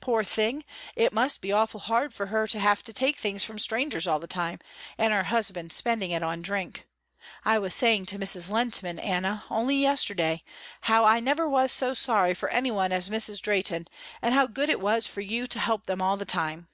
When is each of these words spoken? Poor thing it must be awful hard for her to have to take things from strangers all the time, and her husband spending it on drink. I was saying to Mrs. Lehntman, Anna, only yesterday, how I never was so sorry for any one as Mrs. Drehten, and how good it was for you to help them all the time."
Poor 0.00 0.24
thing 0.24 0.64
it 0.96 1.12
must 1.12 1.42
be 1.42 1.52
awful 1.52 1.80
hard 1.80 2.14
for 2.14 2.28
her 2.28 2.46
to 2.46 2.58
have 2.58 2.82
to 2.82 2.94
take 2.94 3.18
things 3.18 3.44
from 3.44 3.58
strangers 3.58 4.06
all 4.06 4.18
the 4.18 4.26
time, 4.26 4.58
and 4.96 5.12
her 5.12 5.24
husband 5.24 5.70
spending 5.70 6.12
it 6.12 6.22
on 6.22 6.40
drink. 6.40 6.88
I 7.44 7.58
was 7.58 7.74
saying 7.74 8.06
to 8.06 8.18
Mrs. 8.18 8.48
Lehntman, 8.48 8.98
Anna, 8.98 9.44
only 9.50 9.76
yesterday, 9.76 10.44
how 10.80 11.04
I 11.04 11.20
never 11.20 11.46
was 11.46 11.72
so 11.72 11.92
sorry 11.92 12.32
for 12.32 12.48
any 12.48 12.70
one 12.70 12.90
as 12.90 13.10
Mrs. 13.10 13.42
Drehten, 13.42 13.86
and 14.22 14.32
how 14.32 14.46
good 14.46 14.70
it 14.70 14.80
was 14.80 15.06
for 15.06 15.20
you 15.20 15.46
to 15.46 15.60
help 15.60 15.84
them 15.84 16.00
all 16.00 16.16
the 16.16 16.24
time." 16.24 16.68